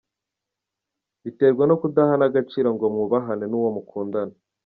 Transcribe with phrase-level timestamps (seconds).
[1.23, 4.35] Biterwa nukudahana agaciro ngo mwubahane nuwo mukundana.